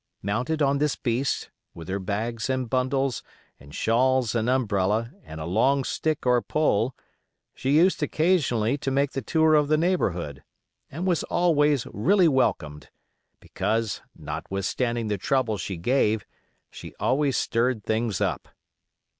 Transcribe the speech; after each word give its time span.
Mounted 0.23 0.63
on 0.63 0.79
this 0.79 0.95
beast, 0.95 1.51
with 1.75 1.87
her 1.87 1.99
bags 1.99 2.49
and 2.49 2.67
bundles, 2.67 3.21
and 3.59 3.75
shawls 3.75 4.33
and 4.33 4.49
umbrella, 4.49 5.11
and 5.23 5.39
a 5.39 5.45
long 5.45 5.83
stick 5.83 6.25
or 6.25 6.41
pole, 6.41 6.95
she 7.53 7.75
used 7.77 8.01
occasionally 8.01 8.79
to 8.79 8.89
make 8.89 9.11
the 9.11 9.21
tour 9.21 9.53
of 9.53 9.67
the 9.67 9.77
neighborhood, 9.77 10.43
and 10.89 11.05
was 11.05 11.21
always 11.25 11.85
really 11.93 12.27
welcomed; 12.27 12.89
because, 13.39 14.01
notwithstanding 14.15 15.07
the 15.07 15.19
trouble 15.19 15.55
she 15.55 15.77
gave, 15.77 16.25
she 16.71 16.95
always 16.99 17.37
stirred 17.37 17.83
things 17.83 18.19
up. 18.19 18.47